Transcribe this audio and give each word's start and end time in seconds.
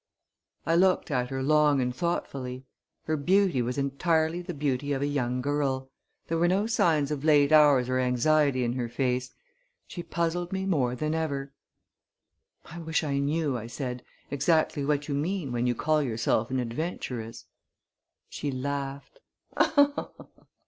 I 0.65 0.75
looked 0.75 1.11
at 1.11 1.29
her 1.29 1.43
long 1.43 1.79
and 1.79 1.95
thoughtfully. 1.95 2.65
Her 3.03 3.15
beauty 3.15 3.61
was 3.61 3.77
entirely 3.77 4.41
the 4.41 4.55
beauty 4.55 4.93
of 4.93 5.03
a 5.03 5.05
young 5.05 5.41
girl. 5.41 5.91
There 6.25 6.39
were 6.39 6.47
no 6.47 6.65
signs 6.65 7.11
of 7.11 7.23
late 7.23 7.51
hours 7.51 7.87
or 7.87 7.99
anxiety 7.99 8.63
in 8.63 8.73
her 8.73 8.89
face. 8.89 9.31
She 9.85 10.01
puzzled 10.01 10.51
me 10.51 10.65
more 10.65 10.95
than 10.95 11.13
ever. 11.13 11.53
"I 12.65 12.79
wish 12.79 13.03
I 13.03 13.19
knew," 13.19 13.55
I 13.55 13.67
said, 13.67 14.01
"exactly 14.31 14.83
what 14.83 15.07
you 15.07 15.13
mean 15.13 15.51
when 15.51 15.67
you 15.67 15.75
call 15.75 16.01
yourself 16.01 16.49
an 16.49 16.59
adventuress." 16.59 17.45
She 18.27 18.49
laughed. 18.49 19.19